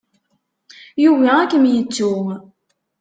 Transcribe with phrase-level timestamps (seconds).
[1.03, 2.13] Yugi ad kem-yettu.